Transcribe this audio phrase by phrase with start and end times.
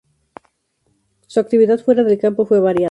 [1.27, 2.79] Su actividad fuera del campo fue variada.